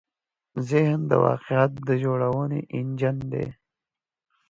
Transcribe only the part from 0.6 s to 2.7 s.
ذهن د واقعیت د جوړونې